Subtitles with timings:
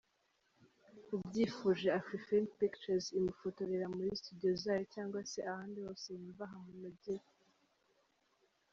[1.15, 7.25] Ubyifuje Afrifame Pictures imufotorera muri Studio zayo cyangwa se ahandi hose yumva hamunogeye.